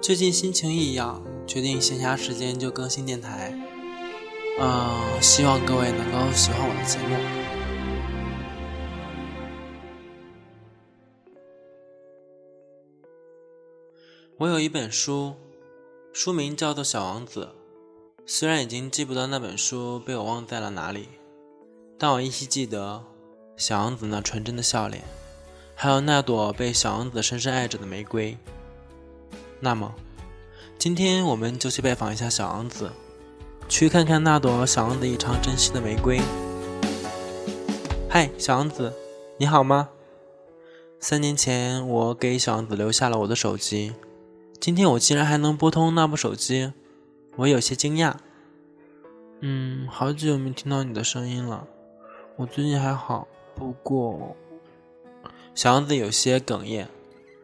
[0.00, 3.52] 最近心情异样，决定闲暇时间就更新电台。
[4.60, 7.16] 嗯，希望各位能够喜欢我的节目。
[14.38, 15.34] 我有一本书，
[16.12, 17.50] 书名叫做《小王子》。
[18.24, 21.08] 虽然已经记不得那本书被我忘在了哪里，
[21.98, 23.04] 但我依稀记得
[23.56, 25.02] 小王子那纯真的笑脸，
[25.74, 28.38] 还有那朵被小王子深深爱着的玫瑰。
[29.60, 29.94] 那么，
[30.78, 32.90] 今天我们就去拜访一下小王子。
[33.68, 36.20] 去看看那朵小王子异常珍惜的玫瑰。
[38.08, 38.94] 嗨，小王子，
[39.36, 39.90] 你好吗？
[41.00, 43.92] 三年前我给小王子留下了我的手机，
[44.58, 46.72] 今天我竟然还能拨通那部手机，
[47.36, 48.14] 我有些惊讶。
[49.40, 51.66] 嗯，好久没听到你的声音了。
[52.36, 54.34] 我最近还好，不过……
[55.54, 56.86] 小王子有些哽咽，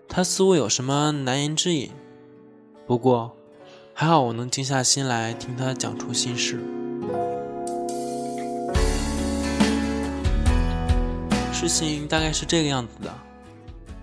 [0.08, 1.90] 他似乎有什么难言之隐。
[2.86, 3.34] 不过。
[3.96, 6.58] 还好我能静下心来听他讲出心事。
[11.52, 13.14] 事情大概是这个样子的：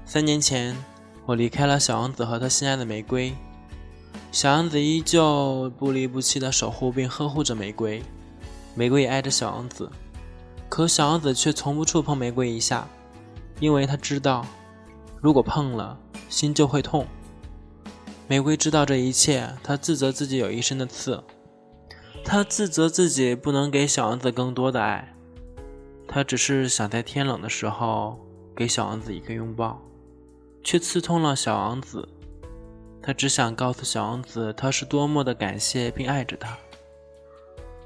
[0.06, 0.74] 三年前，
[1.26, 3.34] 我离开了小王子和他心爱的玫瑰，
[4.32, 8.02] 小王子依旧不离不弃的守护并呵护着玫瑰，
[8.74, 9.92] 玫瑰也爱着小王子，
[10.70, 12.88] 可小王子却从不触碰玫瑰一下，
[13.60, 14.46] 因为他知道，
[15.20, 15.98] 如果碰了，
[16.30, 17.06] 心就会痛。
[18.32, 21.22] 玫瑰知道这一切，她自责自己有一身的刺，
[22.24, 25.14] 她自责自己不能给小王子更多的爱，
[26.08, 28.18] 她只是想在天冷的时候
[28.56, 29.82] 给小王子一个拥抱，
[30.64, 32.08] 却刺痛了小王子。
[33.02, 36.58] 她只想告诉小王子，她是多么的感谢并爱着他，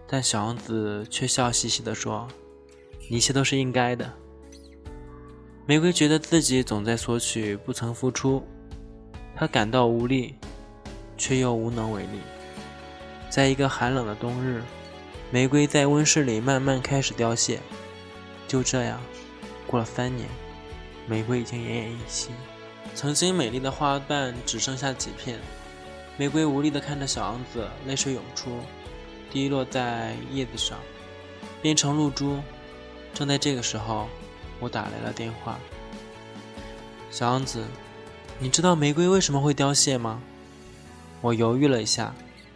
[0.06, 2.28] 但小王子却笑嘻嘻地说
[3.10, 4.14] ：“一切都是应该的。”
[5.66, 8.44] 玫瑰觉得自己总在索取，不曾付出。
[9.36, 10.33] 他感到无力，
[11.17, 12.19] 却又无能为力。
[13.30, 14.64] 在一个寒冷的冬日，
[15.30, 17.60] 玫瑰在温室里慢慢开始凋谢。
[18.48, 19.02] 就这样，
[19.67, 20.30] 过了三年，
[21.05, 22.30] 玫瑰已经奄奄一息。
[22.93, 25.37] 曾经美丽的花瓣只剩下几片。
[26.17, 28.60] 玫瑰无力地看着小王子，泪水涌出，
[29.30, 30.80] 滴落在叶子上，
[31.61, 32.39] 变成露珠。
[33.14, 34.08] 正在这个时候，
[34.61, 35.60] 我打来了电话。
[37.11, 37.65] 小王子。
[38.38, 40.22] 你知道玫瑰为什么会凋谢吗？
[41.22, 42.14] 我犹豫了一下，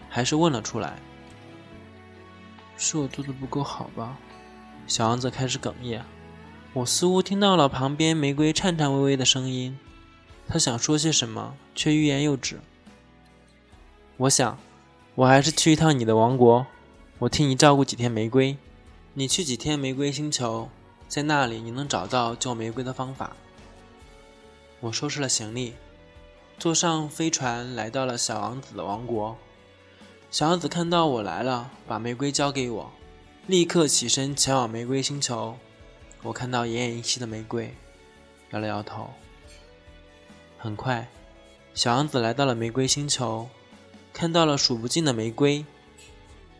[0.10, 1.00] 还是问了出来。
[2.78, 4.18] 是我做的不够好吧？
[4.88, 6.04] 小王子开始哽咽。
[6.74, 9.80] 我似乎听到了旁边玫瑰颤颤巍巍的声音，
[10.48, 12.60] 他想说些什么，却欲言又止。
[14.18, 14.60] 我想，
[15.16, 16.68] 我还是去一趟你的王国，
[17.20, 18.58] 我替你照顾几天玫瑰。
[19.14, 20.70] 你去几天玫瑰星球，
[21.08, 23.36] 在那里你能找到救玫瑰的方法。
[24.82, 25.74] 我收拾了行李，
[26.58, 29.38] 坐上飞船来到了小王子的王国。
[30.32, 32.92] 小王子看到我来了，把玫瑰交给我，
[33.46, 35.58] 立刻起身前往玫瑰星球。
[36.24, 37.76] 我看到奄奄一息的玫瑰，
[38.52, 39.10] 摇了摇头。
[40.58, 41.10] 很快，
[41.74, 43.50] 小王子来到了玫瑰星球，
[44.14, 45.66] 看到了数不尽的玫瑰。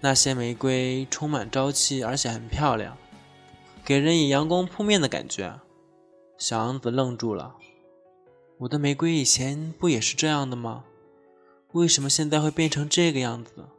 [0.02, 2.98] 那些玫瑰充满朝气，而且很漂亮，
[3.86, 5.60] 给人以阳光扑面的感觉。
[6.38, 7.56] 小王子愣住了。
[8.60, 10.84] 我的玫瑰以前不也是这样的吗？
[11.72, 13.70] 为什么现在会变成这个样子？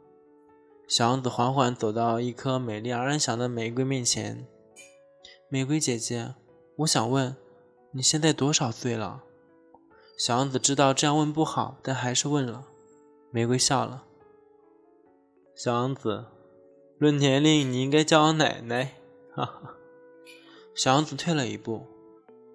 [0.87, 4.47] 小王子缓缓走到一颗美丽而安详的玫瑰面前。
[5.49, 6.33] 玫瑰姐姐，
[6.77, 7.35] 我想问，
[7.91, 9.21] 你现在多少岁了？
[10.17, 12.65] 小王子知道这样问不好，但还是问了。
[13.29, 14.03] 玫瑰笑了。
[15.55, 16.25] 小王子，
[16.97, 18.95] 论年龄，你应该叫我奶奶。
[19.35, 19.75] 哈哈。
[20.73, 21.85] 小王子退了一步。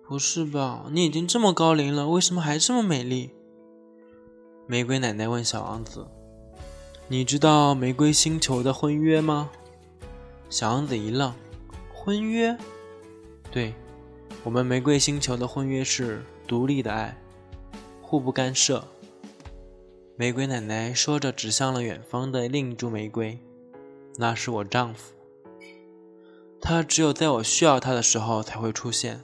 [0.08, 0.86] 不是吧？
[0.92, 3.32] 你已经这么高龄了，为什么还这么美丽？
[4.68, 6.06] 玫瑰奶奶问小王子
[7.08, 9.50] ：“你知道玫瑰星球的婚约吗？”
[10.48, 11.34] 小王子一愣
[11.92, 12.56] ：“婚约？
[13.50, 13.74] 对，
[14.44, 17.16] 我们玫瑰星球的婚约是独立的爱，
[18.00, 18.84] 互不干涉。”
[20.14, 23.40] 玫瑰奶奶说着，指向了远方的另一株玫瑰
[24.18, 25.12] ：“那是我丈夫，
[26.60, 29.20] 他只有在我需要他的时候才会出现。”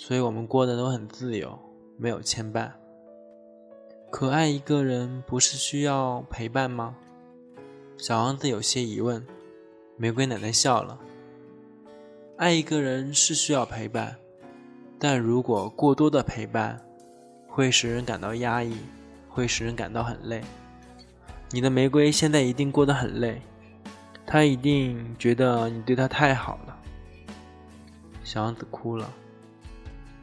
[0.00, 1.58] 所以我们过得都很自由，
[1.96, 2.70] 没有牵绊。
[4.12, 6.94] 可爱一个人不是需要陪伴吗？
[7.96, 9.26] 小王子有些疑问。
[9.96, 10.96] 玫瑰奶奶笑了。
[12.36, 14.16] 爱一个人是需要陪伴，
[15.00, 16.80] 但如果过多的陪伴，
[17.48, 18.76] 会使人感到压抑，
[19.28, 20.40] 会使人感到很累。
[21.50, 23.42] 你的玫瑰现在一定过得很累，
[24.24, 26.78] 她一定觉得你对她太好了。
[28.22, 29.12] 小王子哭了。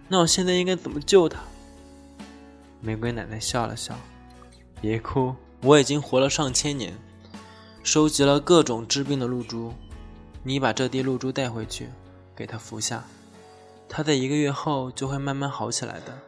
[0.08, 1.40] 那我现在应该怎么救他？
[2.82, 3.98] 玫瑰奶奶笑了笑，
[4.80, 6.94] 别哭，我已经活了上千年，
[7.84, 9.74] 收集了各种治病的露珠。
[10.44, 11.90] 你把这滴露珠带回去，
[12.36, 13.04] 给他服下，
[13.90, 16.20] 他在一个月后就会慢慢好起来的。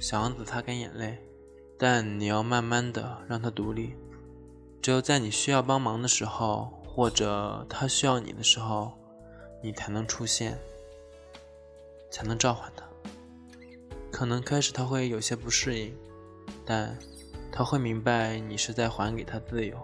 [0.00, 1.18] 小王子擦干眼泪，
[1.78, 3.94] 但你要慢慢的让他独立。
[4.80, 8.92] 只有在你需要帮忙的时候，或者他需要你的时候，
[9.62, 10.58] 你才能出现，
[12.10, 12.84] 才能召唤他。
[14.10, 15.94] 可能开始他会有些不适应，
[16.64, 16.96] 但
[17.52, 19.76] 他会明白你是在还给他自由。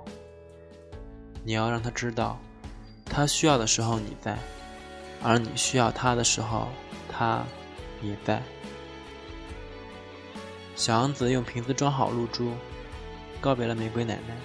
[1.45, 2.39] 你要让他知道，
[3.05, 4.39] 他需要的时候你在，
[5.23, 6.69] 而你需要他的时候，
[7.11, 7.45] 他
[8.01, 8.43] 也在。
[10.75, 12.53] 小王子用瓶子装好露珠，
[13.41, 14.37] 告别了玫瑰奶奶。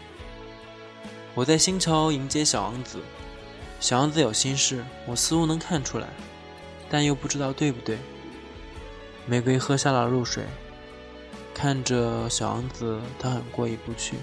[1.33, 2.99] 我在星球迎接小王子，
[3.79, 6.07] 小王子有心事，我似乎能看出来，
[6.89, 7.97] 但又不知道对不对。
[9.25, 10.45] 玫瑰喝下了露水，
[11.53, 14.15] 看着小王子，他很过意不去。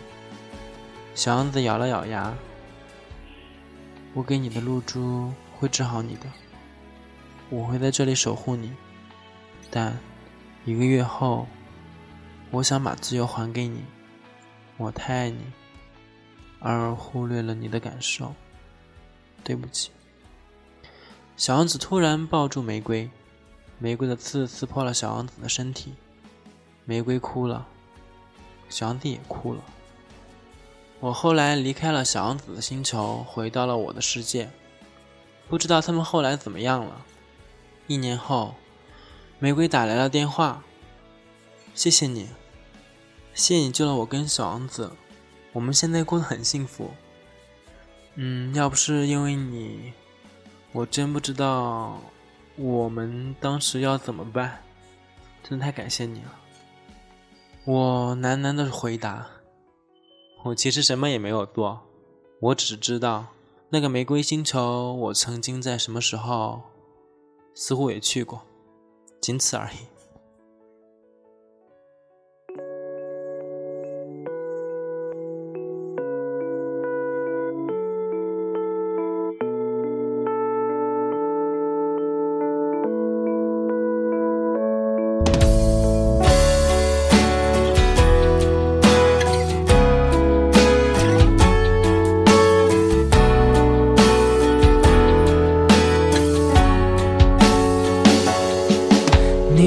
[1.15, 2.35] 小王子咬了咬牙。
[4.15, 6.27] 我给你的露珠会治好你的，
[7.51, 8.73] 我会在这里守护你。
[9.71, 9.99] 但
[10.65, 11.47] 一个月后，
[12.51, 13.83] 我想把自由还给你。
[14.77, 15.41] 我太爱你，
[16.61, 18.33] 而忽略了你的感受。
[19.43, 19.91] 对不起。
[21.37, 23.11] 小王子突然抱住玫瑰，
[23.79, 25.95] 玫瑰的刺刺破了小王子的身体，
[26.85, 27.67] 玫瑰哭了，
[28.69, 29.61] 小王子也哭了。
[31.01, 34.49] 我后来离开了小王子的星球，回到了我的世界。
[35.49, 37.05] 不知道他们后来怎么样了。
[37.89, 38.55] 一年后，
[39.39, 40.63] 玫瑰打来了电话。
[41.75, 42.29] 谢谢你，
[43.35, 44.93] 谢谢你救了我跟小王子，
[45.53, 46.93] 我们现在过得很幸福。
[48.15, 49.93] 嗯，要不是因为你，
[50.75, 52.01] 我真不知道
[52.57, 54.61] 我们当时要怎么办。
[55.45, 56.35] 真的太感谢你了。
[57.65, 59.25] 我喃喃的回答。
[60.43, 61.81] 我其实什么也没有做，
[62.41, 63.25] 我只知道
[63.71, 66.61] 那个玫瑰星球，我曾经在什么时候
[67.55, 68.43] 似乎也去过，
[69.21, 69.77] 仅此而已。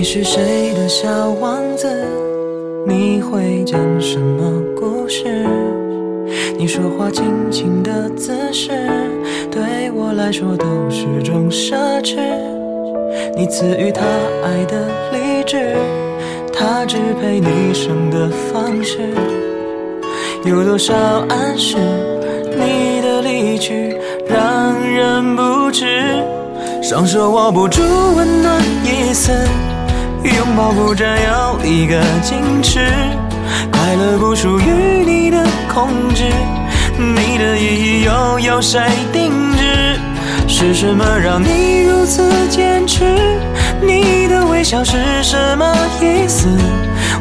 [0.09, 1.09] 是谁的小
[1.41, 1.85] 王子？
[2.87, 5.45] 你会讲什么故事？
[6.57, 8.69] 你说话轻轻的姿势，
[9.51, 12.15] 对我来说都是种奢侈。
[13.35, 14.05] 你赐予他
[14.45, 15.75] 爱的理智，
[16.53, 18.99] 他支配你生的方式。
[20.45, 20.95] 有多少
[21.27, 21.75] 暗示？
[22.55, 25.85] 你的离去让人不知，
[26.81, 27.81] 双手握不住
[28.15, 29.33] 温暖一丝。
[30.23, 32.79] 拥抱不占有一个矜持，
[33.71, 36.23] 快乐不属于你的控制，
[36.97, 38.81] 你的意义又由谁
[39.13, 39.99] 定制？
[40.47, 43.03] 是什么让你如此坚持？
[43.81, 46.47] 你的微笑是什么意思？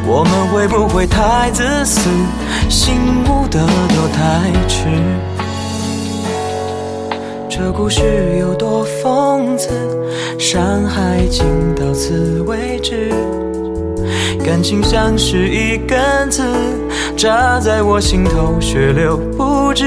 [0.05, 2.09] 我们会不会太自私，
[2.69, 2.95] 醒
[3.25, 4.85] 悟的都太迟？
[7.57, 9.71] 这故事有多讽刺？
[10.37, 13.11] 山海经到此为止。
[14.45, 15.97] 感情像是一根
[16.29, 16.43] 刺，
[17.17, 19.85] 扎在我心头，血流不止。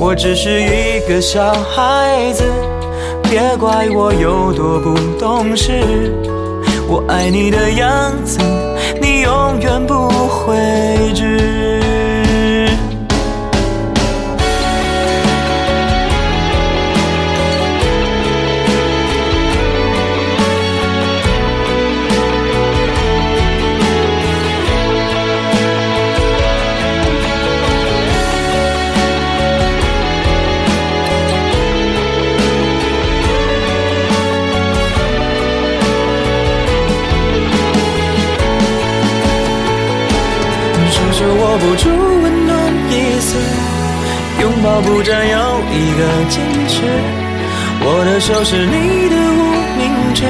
[0.00, 2.42] 我只是一个小孩子，
[3.24, 5.72] 别怪我有多不懂事。
[6.88, 8.38] 我爱你的样子，
[8.98, 10.56] 你永远不会
[11.14, 11.55] 知。
[41.68, 42.56] 不住温暖
[42.90, 43.36] 一丝，
[44.40, 45.36] 拥抱不占有
[45.72, 46.80] 一个坚持。
[47.80, 49.42] 我的手是你的无
[49.76, 50.22] 名指，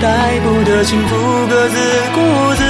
[0.00, 1.16] 带不得幸福
[1.50, 1.76] 各自
[2.14, 2.20] 孤
[2.54, 2.62] 自。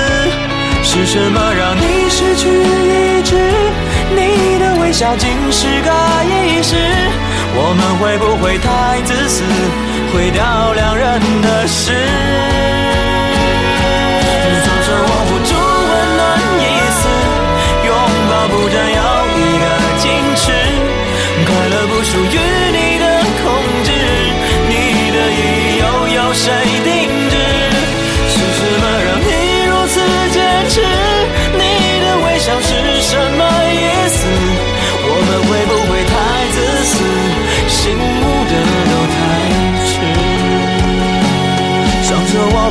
[0.83, 3.37] 是什么让你失去意志？
[4.17, 5.93] 你的微笑竟是个
[6.25, 6.75] 仪式。
[7.55, 9.45] 我们会不会太自私，
[10.15, 11.93] 毁掉两人的事？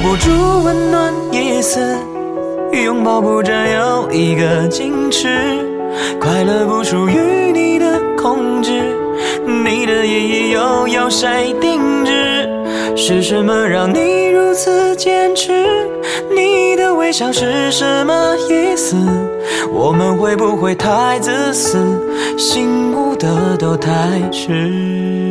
[0.03, 0.31] 不住
[0.63, 1.79] 温暖一丝，
[2.73, 5.29] 拥抱不占有一个矜持。
[6.19, 8.71] 快乐不属于你的控制，
[9.45, 12.49] 你的意义又由谁定制？
[12.95, 15.51] 是什么让你如此坚持？
[16.35, 18.95] 你的微笑是什么意思？
[19.71, 21.77] 我们会不会太自私，
[22.39, 25.30] 醒悟的都太迟？